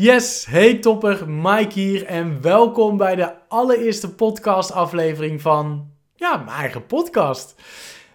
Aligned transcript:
Yes, 0.00 0.46
hey 0.46 0.78
topper, 0.78 1.30
Mike 1.30 1.80
hier 1.80 2.04
en 2.06 2.42
welkom 2.42 2.96
bij 2.96 3.16
de 3.16 3.32
allereerste 3.48 4.14
podcast 4.14 4.72
aflevering 4.72 5.40
van 5.40 5.90
ja, 6.14 6.36
mijn 6.36 6.56
eigen 6.56 6.86
podcast. 6.86 7.54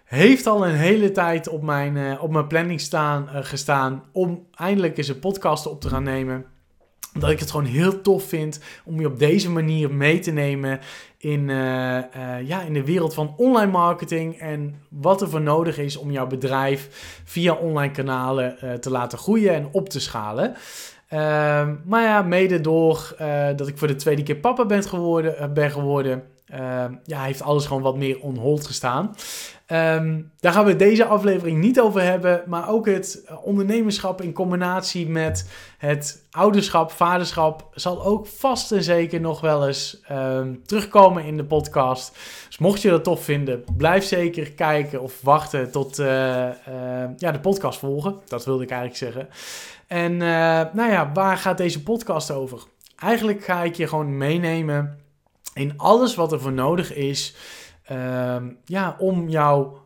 Heeft 0.04 0.46
al 0.46 0.66
een 0.66 0.74
hele 0.74 1.12
tijd 1.12 1.48
op 1.48 1.62
mijn, 1.62 1.96
uh, 1.96 2.22
op 2.22 2.30
mijn 2.30 2.46
planning 2.46 2.80
staan, 2.80 3.28
uh, 3.32 3.38
gestaan 3.42 4.04
om 4.12 4.46
eindelijk 4.54 4.98
eens 4.98 5.08
een 5.08 5.18
podcast 5.18 5.66
op 5.66 5.80
te 5.80 5.88
gaan 5.88 6.02
nemen. 6.02 6.44
Dat 7.18 7.30
ik 7.30 7.38
het 7.38 7.50
gewoon 7.50 7.66
heel 7.66 8.00
tof 8.00 8.28
vind 8.28 8.60
om 8.84 9.00
je 9.00 9.06
op 9.06 9.18
deze 9.18 9.50
manier 9.50 9.94
mee 9.94 10.18
te 10.18 10.30
nemen 10.30 10.80
in, 11.18 11.48
uh, 11.48 11.56
ja, 12.46 12.62
in 12.66 12.72
de 12.72 12.84
wereld 12.84 13.14
van 13.14 13.34
online 13.36 13.70
marketing. 13.70 14.38
En 14.38 14.82
wat 14.90 15.22
er 15.22 15.30
voor 15.30 15.40
nodig 15.40 15.78
is 15.78 15.96
om 15.96 16.10
jouw 16.10 16.26
bedrijf 16.26 16.88
via 17.24 17.54
online 17.54 17.92
kanalen 17.92 18.80
te 18.80 18.90
laten 18.90 19.18
groeien 19.18 19.54
en 19.54 19.68
op 19.72 19.88
te 19.88 20.00
schalen. 20.00 20.56
Ehm, 21.14 21.74
maar 21.84 22.02
ja, 22.02 22.22
mede 22.22 22.60
door 22.60 23.16
uh, 23.20 23.46
dat 23.56 23.68
ik 23.68 23.78
voor 23.78 23.88
de 23.88 23.96
tweede 23.96 24.22
keer 24.22 24.36
papa 24.36 24.66
ben 24.66 24.82
geworden, 24.82 25.52
ben 25.52 25.70
geworden 25.70 26.22
uh, 26.54 26.84
ja, 27.04 27.22
heeft 27.22 27.42
alles 27.42 27.66
gewoon 27.66 27.82
wat 27.82 27.96
meer 27.96 28.20
on 28.20 28.36
hold 28.36 28.66
gestaan. 28.66 29.14
Um, 29.66 30.32
daar 30.40 30.52
gaan 30.52 30.64
we 30.64 30.76
deze 30.76 31.04
aflevering 31.04 31.60
niet 31.60 31.80
over 31.80 32.02
hebben, 32.02 32.42
maar 32.46 32.68
ook 32.68 32.86
het 32.86 33.24
ondernemerschap 33.42 34.22
in 34.22 34.32
combinatie 34.32 35.08
met 35.08 35.50
het 35.78 36.26
ouderschap, 36.30 36.90
vaderschap, 36.90 37.68
zal 37.74 38.04
ook 38.04 38.26
vast 38.26 38.72
en 38.72 38.82
zeker 38.82 39.20
nog 39.20 39.40
wel 39.40 39.66
eens 39.66 40.02
terugkomen 40.66 41.24
in 41.24 41.36
de 41.36 41.44
podcast. 41.44 42.16
Dus 42.46 42.58
mocht 42.58 42.82
je 42.82 42.90
dat 42.90 43.04
tof 43.04 43.24
vinden, 43.24 43.64
blijf 43.76 44.04
zeker 44.04 44.52
kijken 44.52 45.02
of 45.02 45.20
wachten 45.22 45.70
tot 45.70 45.96
ja, 47.16 47.32
de 47.32 47.40
podcast 47.40 47.78
volgen. 47.78 48.20
Dat 48.26 48.44
wilde 48.44 48.62
ik 48.62 48.70
eigenlijk 48.70 48.98
zeggen. 48.98 49.28
En 49.94 50.12
uh, 50.12 50.20
nou 50.72 50.90
ja, 50.90 51.10
waar 51.12 51.36
gaat 51.36 51.58
deze 51.58 51.82
podcast 51.82 52.30
over? 52.30 52.62
Eigenlijk 52.96 53.44
ga 53.44 53.62
ik 53.62 53.74
je 53.74 53.86
gewoon 53.86 54.16
meenemen 54.16 54.98
in 55.54 55.72
alles 55.76 56.14
wat 56.14 56.32
er 56.32 56.40
voor 56.40 56.52
nodig 56.52 56.94
is 56.94 57.34
uh, 57.90 58.36
ja, 58.64 58.96
om 58.98 59.28
jou 59.28 59.76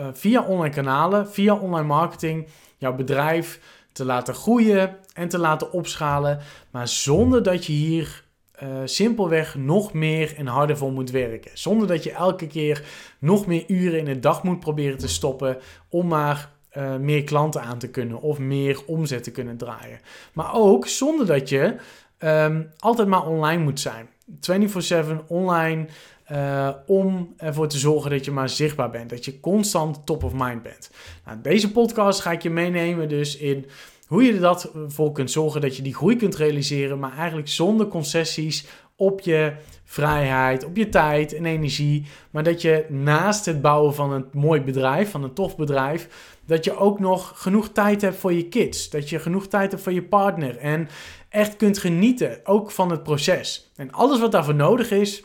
uh, 0.00 0.06
via 0.12 0.42
online 0.42 0.74
kanalen, 0.74 1.30
via 1.30 1.54
online 1.54 1.86
marketing, 1.86 2.48
jouw 2.76 2.94
bedrijf 2.94 3.60
te 3.92 4.04
laten 4.04 4.34
groeien 4.34 4.96
en 5.12 5.28
te 5.28 5.38
laten 5.38 5.72
opschalen. 5.72 6.38
Maar 6.70 6.88
zonder 6.88 7.42
dat 7.42 7.66
je 7.66 7.72
hier 7.72 8.24
uh, 8.62 8.68
simpelweg 8.84 9.54
nog 9.54 9.92
meer 9.92 10.36
en 10.36 10.46
harder 10.46 10.76
voor 10.76 10.92
moet 10.92 11.10
werken. 11.10 11.50
Zonder 11.54 11.86
dat 11.86 12.02
je 12.02 12.12
elke 12.12 12.46
keer 12.46 12.84
nog 13.18 13.46
meer 13.46 13.64
uren 13.66 13.98
in 13.98 14.04
de 14.04 14.18
dag 14.18 14.42
moet 14.42 14.60
proberen 14.60 14.98
te 14.98 15.08
stoppen 15.08 15.58
om 15.88 16.06
maar 16.06 16.58
uh, 16.76 16.96
meer 16.96 17.24
klanten 17.24 17.62
aan 17.62 17.78
te 17.78 17.88
kunnen 17.88 18.20
of 18.20 18.38
meer 18.38 18.82
omzet 18.86 19.22
te 19.22 19.30
kunnen 19.30 19.56
draaien. 19.56 20.00
Maar 20.32 20.54
ook 20.54 20.86
zonder 20.86 21.26
dat 21.26 21.48
je 21.48 21.76
um, 22.18 22.70
altijd 22.78 23.08
maar 23.08 23.26
online 23.26 23.62
moet 23.62 23.80
zijn. 23.80 24.08
24/7 24.30 25.26
online 25.26 25.86
uh, 26.32 26.70
om 26.86 27.34
ervoor 27.36 27.68
te 27.68 27.78
zorgen 27.78 28.10
dat 28.10 28.24
je 28.24 28.30
maar 28.30 28.48
zichtbaar 28.48 28.90
bent. 28.90 29.10
Dat 29.10 29.24
je 29.24 29.40
constant 29.40 30.06
top 30.06 30.24
of 30.24 30.32
mind 30.32 30.62
bent. 30.62 30.90
Nou, 31.24 31.38
deze 31.42 31.72
podcast 31.72 32.20
ga 32.20 32.32
ik 32.32 32.42
je 32.42 32.50
meenemen 32.50 33.08
dus 33.08 33.36
in 33.36 33.66
hoe 34.06 34.22
je 34.22 34.32
er 34.32 34.40
dat 34.40 34.70
voor 34.86 35.12
kunt 35.12 35.30
zorgen 35.30 35.60
dat 35.60 35.76
je 35.76 35.82
die 35.82 35.94
groei 35.94 36.16
kunt 36.16 36.36
realiseren, 36.36 36.98
maar 36.98 37.16
eigenlijk 37.16 37.48
zonder 37.48 37.86
concessies 37.86 38.66
op 38.96 39.20
je 39.20 39.52
vrijheid, 39.84 40.64
op 40.64 40.76
je 40.76 40.88
tijd 40.88 41.34
en 41.34 41.44
energie. 41.44 42.06
Maar 42.30 42.42
dat 42.42 42.62
je 42.62 42.86
naast 42.88 43.46
het 43.46 43.62
bouwen 43.62 43.94
van 43.94 44.12
een 44.12 44.24
mooi 44.32 44.60
bedrijf, 44.60 45.10
van 45.10 45.22
een 45.24 45.32
tof 45.32 45.56
bedrijf, 45.56 46.08
dat 46.50 46.64
je 46.64 46.76
ook 46.76 47.00
nog 47.00 47.32
genoeg 47.34 47.68
tijd 47.68 48.02
hebt 48.02 48.16
voor 48.16 48.32
je 48.32 48.48
kids. 48.48 48.90
Dat 48.90 49.08
je 49.08 49.18
genoeg 49.18 49.46
tijd 49.46 49.70
hebt 49.70 49.82
voor 49.82 49.92
je 49.92 50.02
partner. 50.02 50.56
En 50.56 50.88
echt 51.28 51.56
kunt 51.56 51.78
genieten, 51.78 52.40
ook 52.44 52.70
van 52.70 52.90
het 52.90 53.02
proces. 53.02 53.72
En 53.76 53.90
alles 53.90 54.20
wat 54.20 54.32
daarvoor 54.32 54.54
nodig 54.54 54.90
is, 54.90 55.24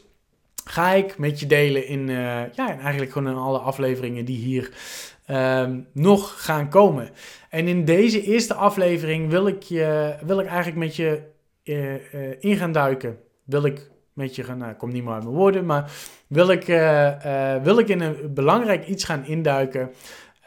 ga 0.65 0.91
ik 0.91 1.17
met 1.17 1.39
je 1.39 1.45
delen 1.45 1.87
in, 1.87 2.07
uh, 2.07 2.15
ja, 2.53 2.71
en 2.71 2.79
eigenlijk 2.79 3.11
gewoon 3.11 3.31
in 3.31 3.37
alle 3.37 3.57
afleveringen 3.57 4.25
die 4.25 4.37
hier 4.37 4.71
um, 5.29 5.87
nog 5.91 6.43
gaan 6.43 6.69
komen. 6.69 7.09
En 7.49 7.67
in 7.67 7.85
deze 7.85 8.21
eerste 8.21 8.53
aflevering 8.53 9.29
wil 9.29 9.47
ik, 9.47 9.63
je, 9.63 10.15
wil 10.25 10.39
ik 10.39 10.47
eigenlijk 10.47 10.77
met 10.77 10.95
je 10.95 11.21
uh, 11.63 11.93
in 12.39 12.57
gaan 12.57 12.71
duiken. 12.71 13.17
Wil 13.43 13.65
ik 13.65 13.89
met 14.13 14.35
je 14.35 14.43
gaan, 14.43 14.57
nou, 14.57 14.73
kom 14.73 14.91
niet 14.91 15.03
meer 15.03 15.13
uit 15.13 15.23
mijn 15.23 15.35
woorden, 15.35 15.65
maar 15.65 15.91
wil 16.27 16.49
ik, 16.49 16.65
wil 17.63 17.79
ik 17.79 17.87
in 17.87 18.01
een 18.01 18.33
belangrijk 18.33 18.87
iets 18.87 19.03
gaan 19.03 19.25
induiken 19.25 19.91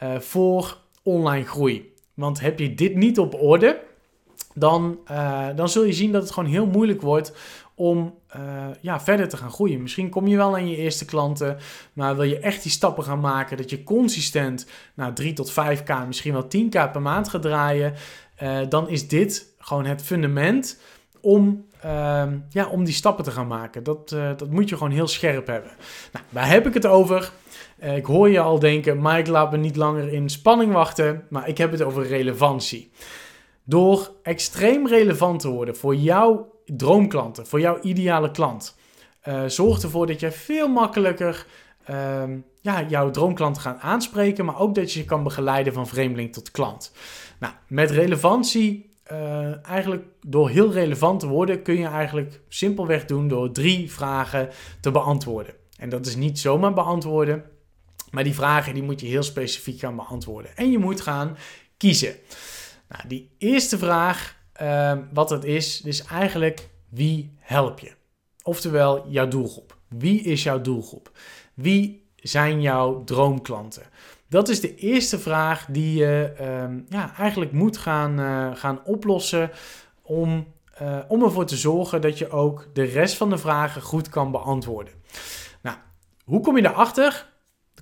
uh, 0.03 0.19
voor 0.19 0.77
online 1.03 1.45
groei. 1.45 1.93
Want 2.13 2.39
heb 2.39 2.59
je 2.59 2.73
dit 2.73 2.95
niet 2.95 3.19
op 3.19 3.41
orde, 3.41 3.81
dan, 4.53 4.99
uh, 5.11 5.47
dan 5.55 5.69
zul 5.69 5.83
je 5.83 5.93
zien 5.93 6.11
dat 6.11 6.21
het 6.21 6.31
gewoon 6.31 6.49
heel 6.49 6.65
moeilijk 6.65 7.01
wordt 7.01 7.33
om 7.75 8.15
uh, 8.35 8.67
ja, 8.81 8.99
verder 8.99 9.29
te 9.29 9.37
gaan 9.37 9.51
groeien. 9.51 9.81
Misschien 9.81 10.09
kom 10.09 10.27
je 10.27 10.35
wel 10.35 10.55
aan 10.55 10.69
je 10.69 10.75
eerste 10.75 11.05
klanten, 11.05 11.57
maar 11.93 12.15
wil 12.15 12.23
je 12.23 12.39
echt 12.39 12.63
die 12.63 12.71
stappen 12.71 13.03
gaan 13.03 13.19
maken, 13.19 13.57
dat 13.57 13.69
je 13.69 13.83
consistent 13.83 14.67
naar 14.93 15.13
3 15.13 15.33
tot 15.33 15.51
5k, 15.51 16.07
misschien 16.07 16.33
wel 16.33 16.43
10k 16.43 16.91
per 16.91 17.01
maand 17.01 17.29
gaat 17.29 17.41
draaien, 17.41 17.93
dan 18.69 18.89
is 18.89 19.07
dit 19.07 19.53
gewoon 19.57 19.85
het 19.85 20.01
fundament 20.01 20.79
om, 21.21 21.65
ja, 22.49 22.67
om 22.71 22.83
die 22.83 22.93
stappen 22.93 23.23
te 23.23 23.31
gaan 23.31 23.47
maken. 23.47 23.83
Dat, 23.83 24.09
dat 24.09 24.49
moet 24.49 24.69
je 24.69 24.77
gewoon 24.77 24.91
heel 24.91 25.07
scherp 25.07 25.47
hebben. 25.47 25.71
Nou, 26.11 26.25
waar 26.29 26.49
heb 26.49 26.67
ik 26.67 26.73
het 26.73 26.85
over? 26.85 27.31
Uh, 27.83 27.95
ik 27.95 28.05
hoor 28.05 28.29
je 28.29 28.39
al 28.39 28.59
denken, 28.59 29.01
Mike, 29.01 29.31
laat 29.31 29.51
me 29.51 29.57
niet 29.57 29.75
langer 29.75 30.13
in 30.13 30.29
spanning 30.29 30.73
wachten, 30.73 31.25
maar 31.29 31.47
ik 31.47 31.57
heb 31.57 31.71
het 31.71 31.81
over 31.81 32.07
relevantie. 32.07 32.91
Door 33.63 34.11
extreem 34.23 34.87
relevant 34.87 35.39
te 35.39 35.49
worden 35.49 35.75
voor 35.75 35.95
jouw 35.95 36.51
droomklanten, 36.65 37.47
voor 37.47 37.59
jouw 37.59 37.79
ideale 37.81 38.31
klant, 38.31 38.77
uh, 39.27 39.43
zorgt 39.45 39.83
ervoor 39.83 40.07
dat 40.07 40.19
je 40.19 40.31
veel 40.31 40.67
makkelijker 40.67 41.45
uh, 41.89 42.23
ja, 42.61 42.85
jouw 42.87 43.11
droomklanten 43.11 43.61
gaat 43.61 43.81
aanspreken, 43.81 44.45
maar 44.45 44.59
ook 44.59 44.75
dat 44.75 44.93
je 44.93 44.99
je 44.99 45.05
kan 45.05 45.23
begeleiden 45.23 45.73
van 45.73 45.87
vreemdeling 45.87 46.33
tot 46.33 46.51
klant. 46.51 46.91
Nou, 47.39 47.53
met 47.67 47.91
relevantie, 47.91 48.88
uh, 49.11 49.67
eigenlijk 49.67 50.05
door 50.27 50.49
heel 50.49 50.71
relevant 50.71 51.19
te 51.19 51.27
worden, 51.27 51.61
kun 51.61 51.77
je 51.77 51.87
eigenlijk 51.87 52.41
simpelweg 52.47 53.05
doen 53.05 53.27
door 53.27 53.51
drie 53.51 53.91
vragen 53.91 54.49
te 54.81 54.91
beantwoorden. 54.91 55.53
En 55.77 55.89
dat 55.89 56.05
is 56.05 56.15
niet 56.15 56.39
zomaar 56.39 56.73
beantwoorden. 56.73 57.43
Maar 58.11 58.23
die 58.23 58.33
vragen 58.33 58.73
die 58.73 58.83
moet 58.83 59.01
je 59.01 59.07
heel 59.07 59.23
specifiek 59.23 59.79
gaan 59.79 59.95
beantwoorden. 59.95 60.55
En 60.55 60.71
je 60.71 60.77
moet 60.77 61.01
gaan 61.01 61.37
kiezen. 61.77 62.15
Nou, 62.89 63.07
die 63.07 63.29
eerste 63.37 63.77
vraag, 63.77 64.35
uh, 64.61 64.97
wat 65.13 65.29
het 65.29 65.43
is, 65.43 65.81
is 65.81 66.03
eigenlijk 66.03 66.69
wie 66.89 67.33
help 67.37 67.79
je? 67.79 67.91
Oftewel 68.43 69.09
jouw 69.09 69.27
doelgroep. 69.27 69.77
Wie 69.87 70.21
is 70.21 70.43
jouw 70.43 70.61
doelgroep? 70.61 71.11
Wie 71.53 71.98
zijn 72.21 72.61
jouw 72.61 73.03
droomklanten? 73.03 73.83
Dat 74.27 74.49
is 74.49 74.61
de 74.61 74.75
eerste 74.75 75.19
vraag 75.19 75.65
die 75.69 75.97
je 75.97 76.33
uh, 76.41 76.77
ja, 76.89 77.15
eigenlijk 77.17 77.51
moet 77.51 77.77
gaan, 77.77 78.19
uh, 78.19 78.55
gaan 78.55 78.79
oplossen 78.83 79.51
om, 80.01 80.47
uh, 80.81 80.97
om 81.07 81.23
ervoor 81.23 81.45
te 81.45 81.57
zorgen 81.57 82.01
dat 82.01 82.17
je 82.17 82.29
ook 82.29 82.67
de 82.73 82.83
rest 82.83 83.17
van 83.17 83.29
de 83.29 83.37
vragen 83.37 83.81
goed 83.81 84.09
kan 84.09 84.31
beantwoorden. 84.31 84.93
Nou, 85.61 85.77
hoe 86.23 86.41
kom 86.41 86.55
je 86.55 86.61
daarachter? 86.61 87.27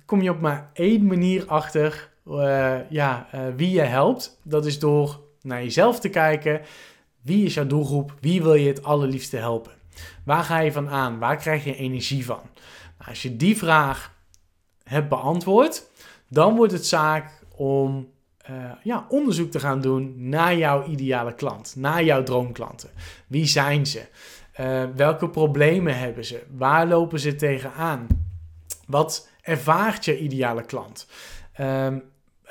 kom 0.04 0.22
je 0.22 0.30
op 0.30 0.40
maar 0.40 0.70
één 0.72 1.06
manier 1.06 1.46
achter 1.46 2.10
uh, 2.26 2.90
ja, 2.90 3.28
wie 3.56 3.70
je 3.70 3.80
helpt. 3.80 4.40
Dat 4.42 4.66
is 4.66 4.78
door 4.78 5.20
naar 5.42 5.62
jezelf 5.62 6.00
te 6.00 6.08
kijken. 6.08 6.60
Wie 7.22 7.44
is 7.44 7.54
jouw 7.54 7.66
doelgroep? 7.66 8.14
Wie 8.20 8.42
wil 8.42 8.54
je 8.54 8.68
het 8.68 8.82
allerliefste 8.82 9.36
helpen? 9.36 9.72
Waar 10.24 10.44
ga 10.44 10.58
je 10.58 10.72
van 10.72 10.88
aan? 10.88 11.18
Waar 11.18 11.36
krijg 11.36 11.64
je 11.64 11.76
energie 11.76 12.24
van? 12.24 12.40
Nou, 12.98 13.10
als 13.10 13.22
je 13.22 13.36
die 13.36 13.56
vraag 13.56 14.17
hebt 14.88 15.08
beantwoord, 15.08 15.90
dan 16.28 16.56
wordt 16.56 16.72
het 16.72 16.86
zaak 16.86 17.42
om 17.54 18.08
uh, 18.50 18.56
ja, 18.82 19.06
onderzoek 19.08 19.50
te 19.50 19.60
gaan 19.60 19.80
doen 19.80 20.28
naar 20.28 20.56
jouw 20.56 20.86
ideale 20.86 21.34
klant, 21.34 21.74
naar 21.76 22.04
jouw 22.04 22.22
droomklanten. 22.22 22.90
Wie 23.26 23.46
zijn 23.46 23.86
ze? 23.86 24.02
welke 24.94 25.28
problemen 25.28 25.98
hebben 25.98 26.24
ze? 26.24 26.42
Waar 26.56 26.86
lopen 26.86 27.20
ze 27.20 27.34
tegenaan? 27.34 28.06
Wat 28.86 29.28
ervaart 29.42 30.04
je 30.04 30.18
ideale 30.18 30.62
klant? 30.62 31.06
Um, 31.60 32.02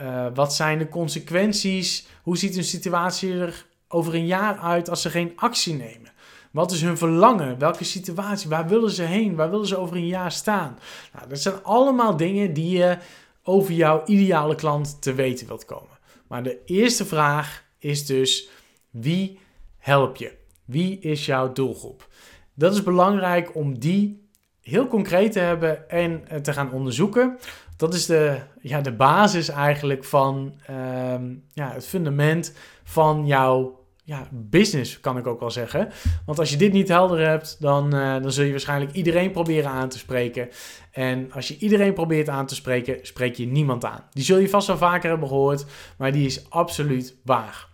uh, 0.01 0.25
wat 0.33 0.53
zijn 0.53 0.77
de 0.77 0.89
consequenties? 0.89 2.07
Hoe 2.21 2.37
ziet 2.37 2.57
een 2.57 2.63
situatie 2.63 3.33
er 3.33 3.65
over 3.87 4.15
een 4.15 4.25
jaar 4.25 4.57
uit 4.57 4.89
als 4.89 5.01
ze 5.01 5.09
geen 5.09 5.33
actie 5.35 5.73
nemen? 5.73 6.11
Wat 6.57 6.71
is 6.71 6.81
hun 6.81 6.97
verlangen? 6.97 7.59
Welke 7.59 7.83
situatie? 7.83 8.49
Waar 8.49 8.67
willen 8.67 8.91
ze 8.91 9.03
heen? 9.03 9.35
Waar 9.35 9.49
willen 9.49 9.67
ze 9.67 9.77
over 9.77 9.95
een 9.95 10.07
jaar 10.07 10.31
staan? 10.31 10.77
Nou, 11.13 11.29
dat 11.29 11.39
zijn 11.39 11.63
allemaal 11.63 12.17
dingen 12.17 12.53
die 12.53 12.77
je 12.77 12.97
over 13.43 13.73
jouw 13.73 14.05
ideale 14.05 14.55
klant 14.55 15.01
te 15.01 15.13
weten 15.13 15.47
wilt 15.47 15.65
komen. 15.65 15.97
Maar 16.27 16.43
de 16.43 16.61
eerste 16.65 17.05
vraag 17.05 17.63
is 17.79 18.05
dus: 18.05 18.49
wie 18.89 19.39
help 19.77 20.15
je? 20.15 20.33
Wie 20.65 20.99
is 20.99 21.25
jouw 21.25 21.53
doelgroep? 21.53 22.07
Dat 22.53 22.73
is 22.73 22.83
belangrijk 22.83 23.55
om 23.55 23.79
die 23.79 24.29
heel 24.61 24.87
concreet 24.87 25.31
te 25.31 25.39
hebben 25.39 25.89
en 25.89 26.27
eh, 26.27 26.39
te 26.39 26.53
gaan 26.53 26.71
onderzoeken. 26.71 27.37
Dat 27.75 27.93
is 27.93 28.05
de, 28.05 28.39
ja, 28.61 28.81
de 28.81 28.93
basis 28.93 29.49
eigenlijk 29.49 30.03
van 30.03 30.59
um, 30.69 31.43
ja, 31.53 31.71
het 31.71 31.87
fundament 31.87 32.53
van 32.83 33.25
jouw 33.25 33.85
ja, 34.07 34.27
business, 34.31 34.99
kan 34.99 35.17
ik 35.17 35.27
ook 35.27 35.39
wel 35.39 35.51
zeggen. 35.51 35.89
Want 36.25 36.39
als 36.39 36.49
je 36.49 36.57
dit 36.57 36.73
niet 36.73 36.87
helder 36.87 37.27
hebt, 37.27 37.57
dan, 37.59 37.95
uh, 37.95 38.21
dan 38.21 38.31
zul 38.31 38.45
je 38.45 38.51
waarschijnlijk 38.51 38.91
iedereen 38.91 39.31
proberen 39.31 39.69
aan 39.69 39.89
te 39.89 39.97
spreken. 39.97 40.49
En 40.91 41.31
als 41.31 41.47
je 41.47 41.57
iedereen 41.57 41.93
probeert 41.93 42.29
aan 42.29 42.45
te 42.45 42.55
spreken, 42.55 42.99
spreek 43.01 43.35
je 43.35 43.45
niemand 43.45 43.85
aan. 43.85 44.03
Die 44.11 44.23
zul 44.23 44.37
je 44.37 44.49
vast 44.49 44.67
wel 44.67 44.77
vaker 44.77 45.09
hebben 45.09 45.27
gehoord, 45.27 45.65
maar 45.97 46.11
die 46.11 46.25
is 46.25 46.49
absoluut 46.49 47.15
waar. 47.23 47.67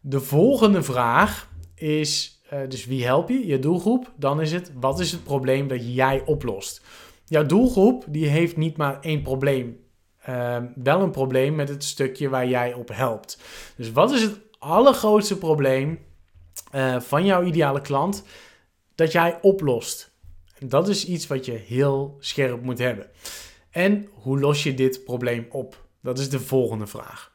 De 0.00 0.20
volgende 0.20 0.82
vraag 0.82 1.50
is, 1.74 2.42
uh, 2.52 2.58
dus 2.68 2.86
wie 2.86 3.04
help 3.04 3.28
je? 3.28 3.46
Je 3.46 3.58
doelgroep. 3.58 4.12
Dan 4.16 4.40
is 4.40 4.52
het, 4.52 4.72
wat 4.80 5.00
is 5.00 5.12
het 5.12 5.24
probleem 5.24 5.68
dat 5.68 5.94
jij 5.94 6.22
oplost? 6.24 6.82
Jouw 7.24 7.46
doelgroep, 7.46 8.04
die 8.08 8.26
heeft 8.26 8.56
niet 8.56 8.76
maar 8.76 9.00
één 9.00 9.22
probleem. 9.22 9.76
Uh, 10.28 10.56
wel 10.74 11.00
een 11.00 11.10
probleem 11.10 11.54
met 11.54 11.68
het 11.68 11.84
stukje 11.84 12.28
waar 12.28 12.48
jij 12.48 12.74
op 12.74 12.88
helpt. 12.92 13.38
Dus 13.76 13.92
wat 13.92 14.12
is 14.12 14.22
het 14.22 14.43
allergrootste 14.64 15.38
probleem 15.38 15.98
uh, 16.74 17.00
van 17.00 17.24
jouw 17.24 17.42
ideale 17.42 17.80
klant 17.80 18.24
dat 18.94 19.12
jij 19.12 19.38
oplost. 19.42 20.12
En 20.58 20.68
dat 20.68 20.88
is 20.88 21.06
iets 21.06 21.26
wat 21.26 21.44
je 21.44 21.52
heel 21.52 22.16
scherp 22.18 22.62
moet 22.62 22.78
hebben. 22.78 23.06
En 23.70 24.08
hoe 24.12 24.40
los 24.40 24.62
je 24.62 24.74
dit 24.74 25.04
probleem 25.04 25.46
op? 25.50 25.84
Dat 26.00 26.18
is 26.18 26.28
de 26.28 26.40
volgende 26.40 26.86
vraag. 26.86 27.32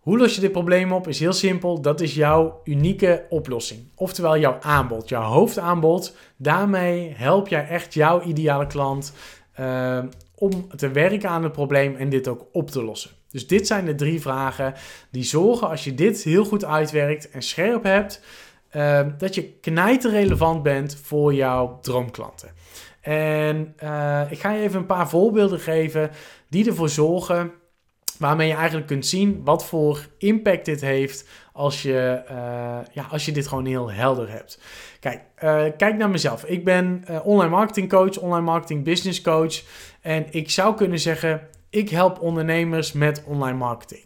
Hoe 0.00 0.18
los 0.18 0.34
je 0.34 0.40
dit 0.40 0.52
probleem 0.52 0.92
op? 0.92 1.08
Is 1.08 1.20
heel 1.20 1.32
simpel. 1.32 1.80
Dat 1.80 2.00
is 2.00 2.14
jouw 2.14 2.60
unieke 2.64 3.26
oplossing. 3.28 3.80
Oftewel 3.94 4.38
jouw 4.38 4.58
aanbod, 4.60 5.08
jouw 5.08 5.22
hoofdaanbod. 5.22 6.16
Daarmee 6.36 7.12
help 7.16 7.48
jij 7.48 7.68
echt 7.68 7.94
jouw 7.94 8.22
ideale 8.22 8.66
klant 8.66 9.12
uh, 9.60 10.02
om 10.34 10.68
te 10.76 10.88
werken 10.88 11.28
aan 11.28 11.42
het 11.42 11.52
probleem 11.52 11.96
en 11.96 12.08
dit 12.08 12.28
ook 12.28 12.46
op 12.52 12.70
te 12.70 12.82
lossen. 12.82 13.10
Dus 13.30 13.46
dit 13.46 13.66
zijn 13.66 13.84
de 13.84 13.94
drie 13.94 14.20
vragen 14.20 14.74
die 15.10 15.22
zorgen 15.22 15.68
als 15.68 15.84
je 15.84 15.94
dit 15.94 16.22
heel 16.22 16.44
goed 16.44 16.64
uitwerkt 16.64 17.30
en 17.30 17.42
scherp 17.42 17.82
hebt, 17.82 18.22
uh, 18.72 19.00
dat 19.18 19.34
je 19.34 19.58
relevant 20.02 20.62
bent 20.62 20.98
voor 21.02 21.34
jouw 21.34 21.78
droomklanten. 21.80 22.50
En 23.00 23.74
uh, 23.82 24.22
ik 24.30 24.38
ga 24.38 24.50
je 24.50 24.62
even 24.62 24.78
een 24.78 24.86
paar 24.86 25.08
voorbeelden 25.08 25.60
geven 25.60 26.10
die 26.48 26.66
ervoor 26.66 26.88
zorgen 26.88 27.52
waarmee 28.18 28.48
je 28.48 28.54
eigenlijk 28.54 28.86
kunt 28.86 29.06
zien 29.06 29.40
wat 29.44 29.64
voor 29.64 30.06
impact 30.18 30.64
dit 30.64 30.80
heeft 30.80 31.28
als 31.52 31.82
je, 31.82 32.22
uh, 32.30 32.36
ja, 32.92 33.06
als 33.10 33.24
je 33.24 33.32
dit 33.32 33.46
gewoon 33.48 33.66
heel 33.66 33.92
helder 33.92 34.30
hebt. 34.30 34.60
Kijk, 35.00 35.20
uh, 35.44 35.64
kijk 35.76 35.96
naar 35.96 36.10
mezelf. 36.10 36.44
Ik 36.44 36.64
ben 36.64 37.04
online 37.22 37.50
marketing 37.50 37.88
coach, 37.88 38.18
online 38.18 38.44
marketing 38.44 38.84
business 38.84 39.20
coach. 39.20 39.62
En 40.00 40.26
ik 40.30 40.50
zou 40.50 40.74
kunnen 40.74 40.98
zeggen, 40.98 41.48
ik 41.70 41.88
help 41.88 42.20
ondernemers 42.20 42.92
met 42.92 43.22
online 43.26 43.58
marketing. 43.58 44.04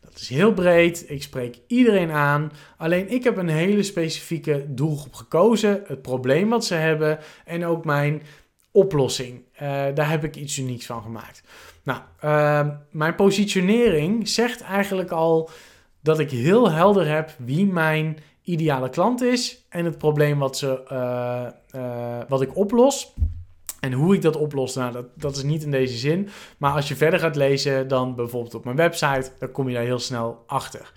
Dat 0.00 0.20
is 0.20 0.28
heel 0.28 0.52
breed. 0.52 1.10
Ik 1.10 1.22
spreek 1.22 1.58
iedereen 1.66 2.10
aan. 2.10 2.52
Alleen 2.76 3.10
ik 3.10 3.24
heb 3.24 3.36
een 3.36 3.48
hele 3.48 3.82
specifieke 3.82 4.64
doelgroep 4.68 5.14
gekozen. 5.14 5.82
Het 5.86 6.02
probleem 6.02 6.48
wat 6.48 6.64
ze 6.64 6.74
hebben 6.74 7.18
en 7.44 7.66
ook 7.66 7.84
mijn 7.84 8.22
oplossing. 8.70 9.42
Uh, 9.54 9.60
daar 9.94 10.10
heb 10.10 10.24
ik 10.24 10.36
iets 10.36 10.58
unieks 10.58 10.86
van 10.86 11.02
gemaakt. 11.02 11.42
Nou, 11.82 12.00
uh, 12.24 12.68
mijn 12.90 13.14
positionering 13.14 14.28
zegt 14.28 14.60
eigenlijk 14.60 15.10
al 15.10 15.50
dat 16.00 16.18
ik 16.18 16.30
heel 16.30 16.70
helder 16.70 17.08
heb 17.08 17.30
wie 17.38 17.66
mijn 17.66 18.18
ideale 18.42 18.88
klant 18.88 19.22
is 19.22 19.66
en 19.68 19.84
het 19.84 19.98
probleem 19.98 20.38
wat, 20.38 20.56
ze, 20.56 20.82
uh, 21.74 22.20
wat 22.28 22.42
ik 22.42 22.56
oplos. 22.56 23.14
En 23.86 23.92
hoe 23.92 24.14
ik 24.14 24.22
dat 24.22 24.36
oplos, 24.36 24.74
nou, 24.74 24.92
dat, 24.92 25.06
dat 25.14 25.36
is 25.36 25.42
niet 25.42 25.62
in 25.62 25.70
deze 25.70 25.96
zin. 25.96 26.28
Maar 26.58 26.72
als 26.72 26.88
je 26.88 26.96
verder 26.96 27.20
gaat 27.20 27.36
lezen, 27.36 27.88
dan 27.88 28.14
bijvoorbeeld 28.14 28.54
op 28.54 28.64
mijn 28.64 28.76
website, 28.76 29.30
dan 29.38 29.52
kom 29.52 29.68
je 29.68 29.74
daar 29.74 29.84
heel 29.84 29.98
snel 29.98 30.42
achter. 30.46 30.92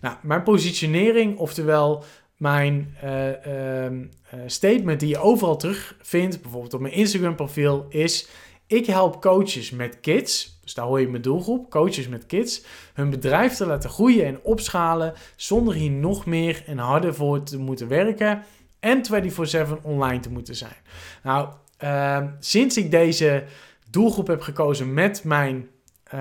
Nou, 0.00 0.16
mijn 0.22 0.42
positionering, 0.42 1.38
oftewel 1.38 2.04
mijn 2.36 2.96
uh, 3.04 3.28
uh, 3.28 3.98
statement 4.46 5.00
die 5.00 5.08
je 5.08 5.18
overal 5.18 5.56
terugvindt, 5.56 6.42
bijvoorbeeld 6.42 6.74
op 6.74 6.80
mijn 6.80 6.94
Instagram 6.94 7.36
profiel, 7.36 7.86
is: 7.88 8.28
ik 8.66 8.86
help 8.86 9.20
coaches 9.20 9.70
met 9.70 10.00
kids. 10.00 10.58
Dus 10.62 10.74
daar 10.74 10.86
hoor 10.86 11.00
je 11.00 11.08
mijn 11.08 11.22
doelgroep, 11.22 11.70
coaches 11.70 12.08
met 12.08 12.26
kids, 12.26 12.64
hun 12.94 13.10
bedrijf 13.10 13.54
te 13.54 13.66
laten 13.66 13.90
groeien 13.90 14.26
en 14.26 14.40
opschalen 14.42 15.12
zonder 15.36 15.74
hier 15.74 15.90
nog 15.90 16.26
meer 16.26 16.62
en 16.66 16.78
harder 16.78 17.14
voor 17.14 17.42
te 17.42 17.58
moeten 17.58 17.88
werken 17.88 18.44
en 18.80 19.02
24/7 19.02 19.82
online 19.82 20.20
te 20.20 20.30
moeten 20.30 20.56
zijn. 20.56 20.76
Nou, 21.22 21.48
uh, 21.84 22.22
sinds 22.38 22.76
ik 22.76 22.90
deze 22.90 23.44
doelgroep 23.90 24.26
heb 24.26 24.40
gekozen 24.40 24.94
met 24.94 25.24
mijn 25.24 25.68
uh, 26.14 26.20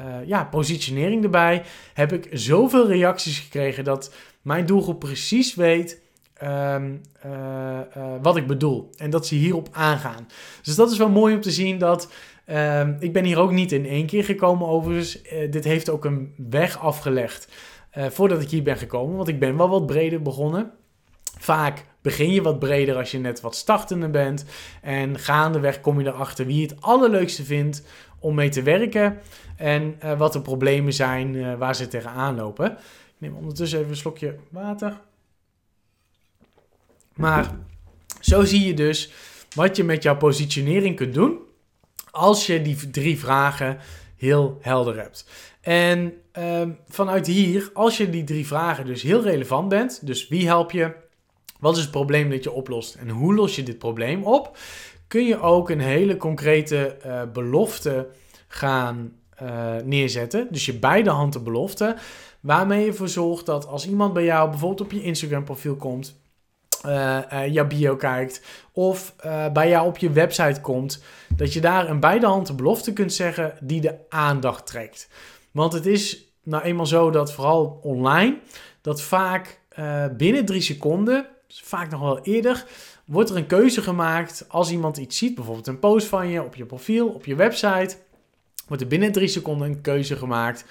uh, 0.00 0.26
ja, 0.26 0.44
positionering 0.44 1.24
erbij, 1.24 1.62
heb 1.94 2.12
ik 2.12 2.28
zoveel 2.32 2.86
reacties 2.88 3.38
gekregen 3.38 3.84
dat 3.84 4.14
mijn 4.42 4.66
doelgroep 4.66 4.98
precies 4.98 5.54
weet 5.54 6.00
um, 6.42 7.00
wat 8.22 8.36
ik 8.36 8.46
bedoel. 8.46 8.90
En 8.96 9.10
dat 9.10 9.26
ze 9.26 9.34
hierop 9.34 9.68
aangaan. 9.72 10.28
Dus 10.62 10.74
dat 10.74 10.90
is 10.90 10.98
wel 10.98 11.08
mooi 11.08 11.34
om 11.34 11.40
te 11.40 11.50
zien 11.50 11.78
dat. 11.78 12.12
Ehm, 12.44 12.94
ik 12.98 13.12
ben 13.12 13.24
hier 13.24 13.38
ook 13.38 13.52
niet 13.52 13.72
in 13.72 13.86
één 13.86 14.06
keer 14.06 14.24
gekomen 14.24 14.68
overigens. 14.68 15.22
dit 15.50 15.64
heeft 15.64 15.90
ook 15.90 16.04
een 16.04 16.34
weg 16.36 16.78
afgelegd 16.78 17.48
voordat 17.92 18.42
ik 18.42 18.50
hier 18.50 18.62
ben 18.62 18.76
gekomen. 18.76 19.16
Want 19.16 19.28
ik 19.28 19.38
ben 19.38 19.56
wel 19.56 19.68
wat 19.68 19.86
breder 19.86 20.22
begonnen. 20.22 20.72
Vaak 21.38 21.84
begin 22.06 22.32
je 22.32 22.42
wat 22.42 22.58
breder 22.58 22.96
als 22.96 23.10
je 23.10 23.18
net 23.18 23.40
wat 23.40 23.56
startender 23.56 24.10
bent. 24.10 24.44
En 24.82 25.18
gaandeweg 25.18 25.80
kom 25.80 26.00
je 26.00 26.06
erachter 26.06 26.46
wie 26.46 26.60
je 26.60 26.66
het 26.66 26.80
allerleukste 26.80 27.44
vindt 27.44 27.82
om 28.18 28.34
mee 28.34 28.48
te 28.48 28.62
werken. 28.62 29.18
En 29.56 29.96
uh, 30.04 30.18
wat 30.18 30.32
de 30.32 30.40
problemen 30.40 30.92
zijn 30.92 31.34
uh, 31.34 31.54
waar 31.54 31.74
ze 31.74 31.88
tegenaan 31.88 32.36
lopen. 32.36 32.72
Ik 32.72 33.18
neem 33.18 33.34
ondertussen 33.34 33.78
even 33.78 33.90
een 33.90 33.96
slokje 33.96 34.36
water. 34.50 35.00
Maar 37.14 37.56
zo 38.20 38.44
zie 38.44 38.66
je 38.66 38.74
dus 38.74 39.12
wat 39.54 39.76
je 39.76 39.84
met 39.84 40.02
jouw 40.02 40.16
positionering 40.16 40.96
kunt 40.96 41.14
doen. 41.14 41.38
Als 42.10 42.46
je 42.46 42.62
die 42.62 42.90
drie 42.90 43.18
vragen 43.18 43.78
heel 44.16 44.58
helder 44.60 44.96
hebt. 44.96 45.28
En 45.60 46.12
uh, 46.38 46.62
vanuit 46.88 47.26
hier, 47.26 47.70
als 47.74 47.96
je 47.96 48.10
die 48.10 48.24
drie 48.24 48.46
vragen 48.46 48.86
dus 48.86 49.02
heel 49.02 49.22
relevant 49.22 49.68
bent. 49.68 50.06
Dus 50.06 50.28
wie 50.28 50.46
help 50.46 50.70
je? 50.70 51.04
Wat 51.60 51.76
is 51.76 51.82
het 51.82 51.90
probleem 51.90 52.30
dat 52.30 52.44
je 52.44 52.52
oplost 52.52 52.94
en 52.94 53.08
hoe 53.08 53.34
los 53.34 53.56
je 53.56 53.62
dit 53.62 53.78
probleem 53.78 54.24
op? 54.24 54.56
Kun 55.08 55.24
je 55.24 55.40
ook 55.40 55.70
een 55.70 55.80
hele 55.80 56.16
concrete 56.16 56.96
uh, 57.06 57.22
belofte 57.32 58.08
gaan 58.48 59.12
uh, 59.42 59.76
neerzetten. 59.84 60.48
Dus 60.50 60.66
je 60.66 60.78
beide 60.78 61.10
handen 61.10 61.44
belofte. 61.44 61.96
Waarmee 62.40 62.80
je 62.80 62.86
ervoor 62.86 63.08
zorgt 63.08 63.46
dat 63.46 63.66
als 63.66 63.88
iemand 63.88 64.12
bij 64.12 64.24
jou 64.24 64.50
bijvoorbeeld 64.50 64.80
op 64.80 64.92
je 64.92 65.02
Instagram 65.02 65.44
profiel 65.44 65.76
komt. 65.76 66.24
Uh, 66.86 67.20
jouw 67.50 67.66
bio 67.66 67.96
kijkt 67.96 68.42
of 68.72 69.14
bij 69.52 69.68
jou 69.68 69.86
op 69.86 69.98
je 69.98 70.10
website 70.10 70.60
komt, 70.60 71.02
dat 71.36 71.52
je 71.52 71.60
daar 71.60 71.88
een 71.90 72.00
beide 72.00 72.26
handen 72.26 72.56
belofte 72.56 72.92
kunt 72.92 73.12
zeggen 73.12 73.54
die 73.60 73.80
de 73.80 73.94
aandacht 74.08 74.66
trekt. 74.66 75.08
Want 75.50 75.72
het 75.72 75.86
is 75.86 76.32
nou 76.42 76.62
eenmaal 76.62 76.86
zo 76.86 77.10
dat 77.10 77.32
vooral 77.32 77.80
online, 77.82 78.38
dat 78.80 79.02
vaak 79.02 79.60
binnen 80.16 80.44
drie 80.44 80.60
seconden 80.60 81.26
vaak 81.64 81.90
nog 81.90 82.00
wel 82.00 82.20
eerder, 82.20 82.64
wordt 83.04 83.30
er 83.30 83.36
een 83.36 83.46
keuze 83.46 83.82
gemaakt 83.82 84.44
als 84.48 84.70
iemand 84.70 84.96
iets 84.96 85.18
ziet, 85.18 85.34
bijvoorbeeld 85.34 85.66
een 85.66 85.78
post 85.78 86.06
van 86.06 86.28
je 86.28 86.42
op 86.42 86.54
je 86.54 86.64
profiel, 86.64 87.08
op 87.08 87.24
je 87.24 87.34
website, 87.34 87.96
wordt 88.66 88.82
er 88.82 88.88
binnen 88.88 89.12
drie 89.12 89.28
seconden 89.28 89.68
een 89.68 89.80
keuze 89.80 90.16
gemaakt, 90.16 90.64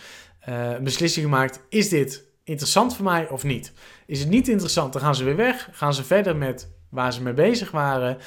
uh, 0.49 0.71
een 0.71 0.83
beslissing 0.83 1.25
gemaakt, 1.25 1.61
is 1.69 1.89
dit 1.89 2.23
interessant 2.43 2.95
voor 2.95 3.05
mij 3.05 3.29
of 3.29 3.43
niet? 3.43 3.71
Is 4.05 4.19
het 4.19 4.29
niet 4.29 4.47
interessant, 4.47 4.93
dan 4.93 5.01
gaan 5.01 5.15
ze 5.15 5.23
weer 5.23 5.35
weg, 5.35 5.69
gaan 5.71 5.93
ze 5.93 6.03
verder 6.03 6.35
met 6.35 6.73
waar 6.89 7.13
ze 7.13 7.21
mee 7.21 7.33
bezig 7.33 7.71
waren. 7.71 8.17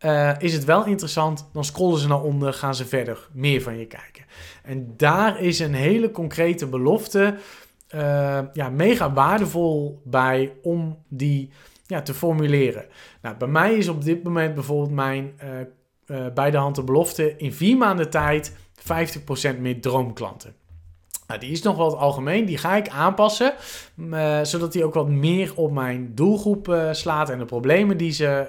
Uh, 0.00 0.32
is 0.38 0.52
het 0.52 0.64
wel 0.64 0.86
interessant, 0.86 1.48
dan 1.52 1.64
scrollen 1.64 1.98
ze 1.98 2.08
naar 2.08 2.22
onder, 2.22 2.52
gaan 2.52 2.74
ze 2.74 2.86
verder 2.86 3.28
meer 3.32 3.62
van 3.62 3.78
je 3.78 3.86
kijken. 3.86 4.24
En 4.62 4.94
daar 4.96 5.40
is 5.40 5.58
een 5.58 5.74
hele 5.74 6.10
concrete 6.10 6.66
belofte, 6.66 7.36
uh, 7.94 8.38
ja, 8.52 8.70
mega 8.70 9.12
waardevol 9.12 10.00
bij 10.04 10.52
om 10.62 10.98
die 11.08 11.50
ja, 11.86 12.02
te 12.02 12.14
formuleren. 12.14 12.84
Nou, 13.22 13.36
bij 13.36 13.48
mij 13.48 13.74
is 13.74 13.88
op 13.88 14.04
dit 14.04 14.22
moment 14.22 14.54
bijvoorbeeld 14.54 14.90
mijn 14.90 15.40
uh, 15.44 15.50
uh, 16.06 16.26
bij 16.34 16.50
de 16.50 16.56
hand 16.56 16.76
de 16.76 16.82
belofte 16.82 17.36
in 17.36 17.52
vier 17.52 17.76
maanden 17.76 18.10
tijd 18.10 18.52
50% 19.54 19.58
meer 19.58 19.80
droomklanten. 19.80 20.54
Nou, 21.26 21.40
die 21.40 21.50
is 21.50 21.62
nog 21.62 21.76
wat 21.76 21.96
algemeen, 21.96 22.44
die 22.44 22.58
ga 22.58 22.76
ik 22.76 22.88
aanpassen, 22.88 23.54
uh, 23.96 24.40
zodat 24.42 24.72
die 24.72 24.84
ook 24.84 24.94
wat 24.94 25.08
meer 25.08 25.52
op 25.56 25.72
mijn 25.72 26.14
doelgroep 26.14 26.88
slaat 26.92 27.30
en 27.30 27.38
de 27.38 27.44
problemen 27.44 27.96
die 27.96 28.12
ze, 28.12 28.46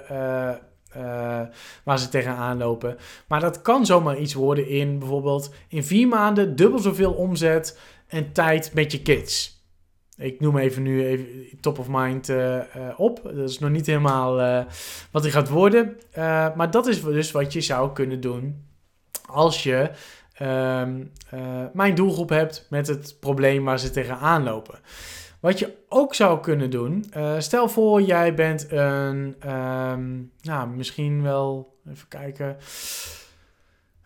waar 1.84 1.98
ze 1.98 2.08
tegenaan 2.08 2.58
lopen. 2.58 2.96
Maar 3.28 3.40
dat 3.40 3.62
kan 3.62 3.86
zomaar 3.86 4.18
iets 4.18 4.34
worden 4.34 4.68
in 4.68 4.98
bijvoorbeeld 4.98 5.52
in 5.68 5.84
vier 5.84 6.08
maanden 6.08 6.56
dubbel 6.56 6.78
zoveel 6.78 7.12
omzet 7.12 7.78
en 8.06 8.32
tijd 8.32 8.74
met 8.74 8.92
je 8.92 9.02
kids. 9.02 9.55
Ik 10.16 10.40
noem 10.40 10.58
even 10.58 10.82
nu 10.82 11.06
even 11.06 11.26
top 11.60 11.78
of 11.78 11.86
mind 11.88 12.28
uh, 12.28 12.54
uh, 12.56 12.62
op. 12.96 13.20
Dat 13.22 13.48
is 13.48 13.58
nog 13.58 13.70
niet 13.70 13.86
helemaal 13.86 14.40
uh, 14.40 14.64
wat 15.10 15.22
hij 15.22 15.30
gaat 15.32 15.48
worden. 15.48 15.96
maar 16.56 16.70
dat 16.70 16.86
is 16.86 17.02
dus 17.02 17.30
wat 17.30 17.52
je 17.52 17.60
zou 17.60 17.92
kunnen 17.92 18.20
doen 18.20 18.64
als 19.26 19.62
je 19.62 19.90
um, 20.42 21.12
mijn 21.72 21.94
doelgroep 21.94 22.28
hebt 22.28 22.66
met 22.70 22.86
het 22.86 23.16
probleem 23.20 23.64
waar 23.64 23.78
ze 23.78 23.90
tegenaan 23.90 24.42
lopen. 24.42 24.78
Wat 25.40 25.58
je 25.58 25.76
ook 25.88 26.14
zou 26.14 26.40
kunnen 26.40 26.70
doen, 26.70 27.04
stel 27.38 27.68
voor 27.68 28.02
jij 28.02 28.34
bent 28.34 28.70
een, 28.72 29.50
um, 29.52 30.32
nou 30.40 30.68
misschien 30.68 31.22
wel, 31.22 31.74
even 31.90 32.08
kijken, 32.08 32.56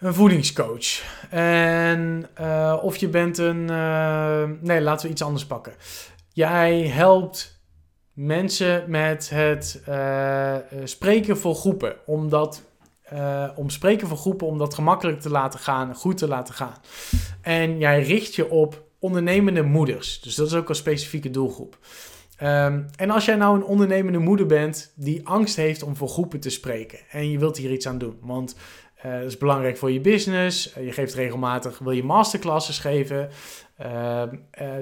een 0.00 0.14
voedingscoach. 0.14 1.02
En, 1.30 2.28
uh, 2.40 2.78
of 2.82 2.96
je 2.96 3.08
bent 3.08 3.38
een, 3.38 3.70
uh, 3.70 4.44
nee 4.60 4.80
laten 4.80 5.06
we 5.06 5.12
iets 5.12 5.22
anders 5.22 5.46
pakken. 5.46 5.72
Jij 6.32 6.80
helpt 6.80 7.60
mensen 8.12 8.84
met 8.90 9.30
het 9.30 9.82
spreken 10.84 11.38
voor 11.38 11.54
groepen, 11.54 11.96
omdat 12.06 12.62
om 13.54 13.70
spreken 13.70 14.08
voor 14.08 14.16
groepen, 14.16 14.46
om 14.46 14.58
dat 14.58 14.74
gemakkelijk 14.74 15.20
te 15.20 15.30
laten 15.30 15.60
gaan, 15.60 15.94
goed 15.94 16.18
te 16.18 16.28
laten 16.28 16.54
gaan. 16.54 16.76
En 17.40 17.78
jij 17.78 18.02
richt 18.02 18.34
je 18.34 18.50
op 18.50 18.82
ondernemende 18.98 19.62
moeders. 19.62 20.20
Dus 20.20 20.34
dat 20.34 20.46
is 20.46 20.54
ook 20.54 20.68
een 20.68 20.74
specifieke 20.74 21.30
doelgroep. 21.30 21.78
Um, 22.42 22.86
en 22.96 23.10
als 23.10 23.24
jij 23.24 23.36
nou 23.36 23.56
een 23.56 23.64
ondernemende 23.64 24.18
moeder 24.18 24.46
bent 24.46 24.92
die 24.96 25.26
angst 25.26 25.56
heeft 25.56 25.82
om 25.82 25.96
voor 25.96 26.08
groepen 26.08 26.40
te 26.40 26.50
spreken 26.50 26.98
en 27.10 27.30
je 27.30 27.38
wilt 27.38 27.56
hier 27.56 27.70
iets 27.70 27.86
aan 27.86 27.98
doen, 27.98 28.18
want 28.20 28.56
uh, 29.06 29.12
dat 29.12 29.22
is 29.22 29.38
belangrijk 29.38 29.76
voor 29.76 29.90
je 29.90 30.00
business, 30.00 30.76
uh, 30.76 30.84
je 30.84 30.92
geeft 30.92 31.14
regelmatig, 31.14 31.78
wil 31.78 31.92
je 31.92 32.04
masterclasses 32.04 32.78
geven, 32.78 33.30
uh, 33.82 34.22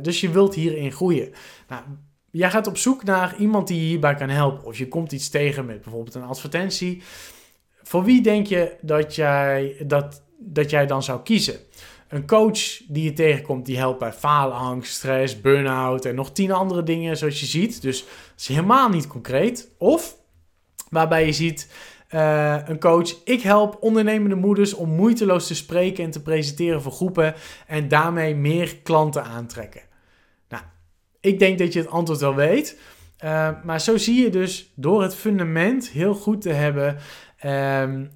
dus 0.03 0.21
je 0.21 0.31
wilt 0.31 0.55
hierin 0.55 0.93
groeien. 0.93 1.33
Nou, 1.69 1.83
jij 2.31 2.51
gaat 2.51 2.67
op 2.67 2.77
zoek 2.77 3.05
naar 3.05 3.37
iemand 3.37 3.69
die 3.69 3.81
je 3.81 3.87
hierbij 3.87 4.15
kan 4.15 4.29
helpen. 4.29 4.65
Of 4.65 4.79
je 4.79 4.89
komt 4.89 5.13
iets 5.13 5.29
tegen 5.29 5.67
met 5.67 5.83
bijvoorbeeld 5.83 6.15
een 6.15 6.23
advertentie. 6.23 7.03
Voor 7.83 8.05
wie 8.05 8.23
denk 8.23 8.47
je 8.47 8.77
dat 8.81 9.15
jij, 9.15 9.77
dat, 9.87 10.23
dat 10.39 10.71
jij 10.71 10.87
dan 10.87 11.03
zou 11.03 11.23
kiezen? 11.23 11.57
Een 12.09 12.27
coach 12.27 12.81
die 12.89 13.05
je 13.05 13.13
tegenkomt, 13.13 13.67
die 13.67 13.77
helpt 13.77 13.99
bij 13.99 14.13
faalangst, 14.13 14.93
stress, 14.93 15.41
burn-out 15.41 16.05
en 16.05 16.15
nog 16.15 16.33
tien 16.33 16.53
andere 16.53 16.83
dingen 16.83 17.17
zoals 17.17 17.41
je 17.41 17.47
ziet. 17.47 17.83
Dus 17.83 18.01
dat 18.01 18.11
is 18.37 18.49
helemaal 18.49 18.89
niet 18.89 19.07
concreet. 19.07 19.69
Of 19.79 20.17
waarbij 20.91 21.27
je 21.27 21.33
ziet 21.33 21.69
uh, 22.15 22.57
een 22.65 22.81
coach, 22.81 23.25
ik 23.25 23.43
help 23.43 23.77
ondernemende 23.81 24.35
moeders 24.35 24.75
om 24.75 24.89
moeiteloos 24.89 25.47
te 25.47 25.55
spreken 25.55 26.05
en 26.05 26.11
te 26.11 26.23
presenteren 26.23 26.83
voor 26.83 26.93
groepen 26.93 27.35
en 27.67 27.89
daarmee 27.89 28.35
meer 28.35 28.77
klanten 28.77 29.25
aantrekken. 29.25 29.83
Nou, 30.49 30.63
ik 31.21 31.39
denk 31.39 31.59
dat 31.59 31.73
je 31.73 31.79
het 31.79 31.91
antwoord 31.91 32.21
wel 32.21 32.35
weet. 32.35 32.79
Uh, 33.25 33.49
maar 33.65 33.81
zo 33.81 33.97
zie 33.97 34.23
je 34.23 34.31
dus 34.31 34.73
door 34.75 35.03
het 35.03 35.15
fundament 35.15 35.89
heel 35.89 36.15
goed 36.15 36.41
te 36.41 36.53
hebben 36.53 36.97
Um, 37.45 38.11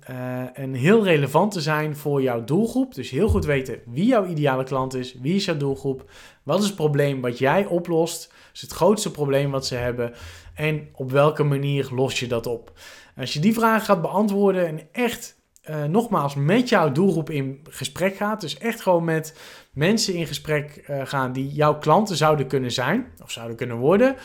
en 0.55 0.75
heel 0.75 1.05
relevant 1.05 1.53
te 1.53 1.61
zijn 1.61 1.97
voor 1.97 2.23
jouw 2.23 2.45
doelgroep. 2.45 2.95
Dus 2.95 3.11
heel 3.11 3.29
goed 3.29 3.45
weten 3.45 3.81
wie 3.87 4.07
jouw 4.07 4.27
ideale 4.27 4.65
klant 4.65 4.95
is, 4.95 5.15
wie 5.21 5.35
is 5.35 5.45
jouw 5.45 5.57
doelgroep, 5.57 6.11
wat 6.43 6.59
is 6.59 6.67
het 6.67 6.75
probleem 6.75 7.21
wat 7.21 7.39
jij 7.39 7.67
oplost, 7.67 8.33
is 8.53 8.61
het 8.61 8.73
grootste 8.73 9.11
probleem 9.11 9.51
wat 9.51 9.67
ze 9.67 9.75
hebben 9.75 10.13
en 10.55 10.89
op 10.93 11.11
welke 11.11 11.43
manier 11.43 11.89
los 11.95 12.21
je 12.21 12.27
dat 12.27 12.47
op. 12.47 12.73
Als 13.17 13.33
je 13.33 13.41
die 13.41 13.55
vragen 13.55 13.87
gaat 13.87 14.03
beantwoorden 14.03 14.67
en 14.67 14.81
echt 14.93 15.41
uh, 15.71 15.85
nogmaals 15.85 16.35
met 16.35 16.69
jouw 16.69 16.93
doelgroep 16.93 17.31
in 17.31 17.61
gesprek 17.71 18.17
gaat, 18.17 18.41
dus 18.41 18.59
echt 18.59 18.81
gewoon 18.81 19.05
met 19.05 19.39
mensen 19.73 20.15
in 20.15 20.27
gesprek 20.27 20.85
uh, 20.91 21.01
gaan 21.05 21.33
die 21.33 21.53
jouw 21.53 21.79
klanten 21.79 22.17
zouden 22.17 22.47
kunnen 22.47 22.73
zijn 22.73 23.07
of 23.23 23.31
zouden 23.31 23.57
kunnen 23.57 23.77
worden, 23.77 24.17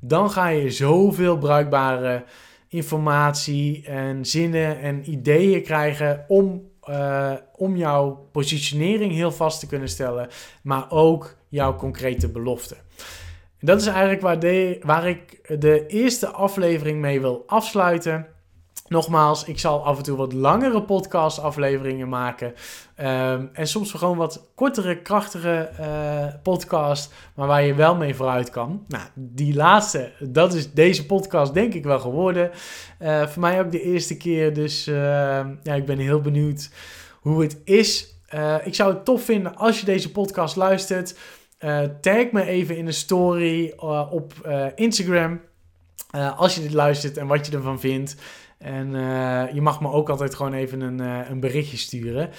dan 0.00 0.30
ga 0.30 0.48
je 0.48 0.70
zoveel 0.70 1.38
bruikbare 1.38 2.24
informatie 2.68 3.86
en 3.86 4.26
zinnen 4.26 4.80
en 4.80 5.10
ideeën 5.10 5.62
krijgen 5.62 6.24
om, 6.28 6.70
uh, 6.88 7.32
om 7.56 7.76
jouw 7.76 8.28
positionering 8.32 9.12
heel 9.12 9.32
vast 9.32 9.60
te 9.60 9.66
kunnen 9.66 9.88
stellen, 9.88 10.28
maar 10.62 10.90
ook 10.90 11.36
jouw 11.48 11.76
concrete 11.76 12.28
belofte. 12.28 12.76
En 13.58 13.66
dat 13.66 13.80
is 13.80 13.86
eigenlijk 13.86 14.20
waar, 14.20 14.38
de, 14.38 14.80
waar 14.82 15.08
ik 15.08 15.40
de 15.60 15.86
eerste 15.86 16.28
aflevering 16.28 17.00
mee 17.00 17.20
wil 17.20 17.42
afsluiten. 17.46 18.26
Nogmaals, 18.92 19.44
ik 19.44 19.58
zal 19.58 19.84
af 19.84 19.96
en 19.96 20.02
toe 20.02 20.16
wat 20.16 20.32
langere 20.32 20.82
podcast-afleveringen 20.82 22.08
maken. 22.08 22.54
Um, 23.00 23.50
en 23.52 23.66
soms 23.66 23.92
gewoon 23.92 24.16
wat 24.16 24.50
kortere, 24.54 25.02
krachtige 25.02 25.70
uh, 25.80 26.26
podcast, 26.42 27.12
maar 27.34 27.46
waar 27.46 27.64
je 27.64 27.74
wel 27.74 27.94
mee 27.94 28.14
vooruit 28.14 28.50
kan. 28.50 28.84
Nou, 28.88 29.04
die 29.14 29.54
laatste, 29.54 30.12
dat 30.18 30.54
is 30.54 30.72
deze 30.72 31.06
podcast 31.06 31.54
denk 31.54 31.74
ik 31.74 31.84
wel 31.84 31.98
geworden. 31.98 32.50
Uh, 33.00 33.26
voor 33.26 33.40
mij 33.40 33.60
ook 33.60 33.70
de 33.70 33.82
eerste 33.82 34.16
keer, 34.16 34.54
dus 34.54 34.88
uh, 34.88 34.94
ja, 35.62 35.74
ik 35.74 35.84
ben 35.84 35.98
heel 35.98 36.20
benieuwd 36.20 36.70
hoe 37.20 37.42
het 37.42 37.60
is. 37.64 38.20
ik 38.64 38.74
zou 38.74 38.94
het 38.94 39.04
tof 39.04 39.24
vinden 39.24 39.56
als 39.56 39.80
je 39.80 39.86
deze 39.86 40.10
podcast 40.10 40.56
luistert. 40.56 41.18
tag 42.00 42.30
me 42.32 42.44
even 42.44 42.76
in 42.76 42.86
een 42.86 42.92
story 42.92 43.72
op 44.10 44.32
Instagram. 44.74 45.40
als 46.36 46.54
je 46.54 46.60
dit 46.60 46.72
luistert 46.72 47.16
en 47.16 47.26
wat 47.26 47.46
je 47.46 47.56
ervan 47.56 47.80
vindt. 47.80 48.16
En 48.62 48.94
uh, 48.94 49.52
je 49.52 49.60
mag 49.60 49.80
me 49.80 49.90
ook 49.90 50.08
altijd 50.08 50.34
gewoon 50.34 50.52
even 50.52 50.80
een, 50.80 51.00
uh, 51.00 51.18
een 51.28 51.40
berichtje 51.40 51.76
sturen. 51.76 52.30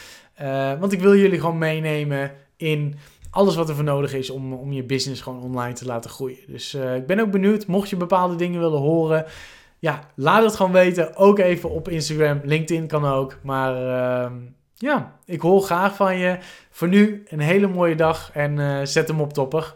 Uh, 0.42 0.80
want 0.80 0.92
ik 0.92 1.00
wil 1.00 1.16
jullie 1.16 1.40
gewoon 1.40 1.58
meenemen 1.58 2.32
in 2.58 2.96
alles 3.30 3.56
wat 3.56 3.70
er 3.70 3.76
voor 3.76 3.84
nodig 3.84 4.14
is 4.14 4.30
om, 4.30 4.54
om 4.54 4.72
je 4.72 4.84
business 4.84 5.22
gewoon 5.22 5.42
online 5.42 5.74
te 5.74 5.86
laten 5.86 6.10
groeien. 6.10 6.38
Dus 6.48 6.74
ik 6.74 7.06
ben 7.06 7.20
ook 7.20 7.32
benieuwd, 7.32 7.68
mocht 7.68 7.90
je 7.90 7.96
bepaalde 7.96 8.36
dingen 8.36 8.60
willen 8.60 8.80
horen, 8.80 9.26
ja, 9.80 10.00
laat 10.16 10.44
het 10.44 10.56
gewoon 10.56 10.72
weten. 10.72 11.16
Ook 11.16 11.40
even 11.40 11.70
op 11.70 11.90
Instagram, 11.90 12.42
LinkedIn 12.44 12.88
kan 12.88 13.06
ook. 13.06 13.38
Maar 13.44 13.76
ehm, 13.76 14.34
ja, 14.76 15.20
ik 15.26 15.42
hoor 15.42 15.62
graag 15.62 15.96
van 15.96 16.18
je. 16.18 16.38
Voor 16.70 16.88
nu 16.88 17.24
een 17.28 17.40
hele 17.40 17.68
mooie 17.68 17.96
dag 17.96 18.32
en 18.34 18.88
zet 18.88 19.08
hem 19.08 19.22
op 19.22 19.34
topper. 19.34 19.76